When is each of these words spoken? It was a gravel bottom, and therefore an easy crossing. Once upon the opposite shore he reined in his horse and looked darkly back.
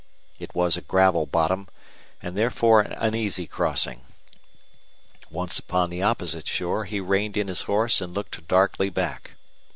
It 0.39 0.55
was 0.55 0.75
a 0.77 0.81
gravel 0.81 1.27
bottom, 1.27 1.67
and 2.23 2.35
therefore 2.35 2.81
an 2.81 3.13
easy 3.13 3.45
crossing. 3.45 4.01
Once 5.29 5.59
upon 5.59 5.91
the 5.91 6.01
opposite 6.01 6.47
shore 6.47 6.85
he 6.85 6.99
reined 6.99 7.37
in 7.37 7.47
his 7.47 7.61
horse 7.69 8.01
and 8.01 8.11
looked 8.11 8.47
darkly 8.47 8.89
back. 8.89 9.33